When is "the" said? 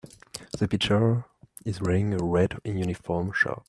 0.57-0.67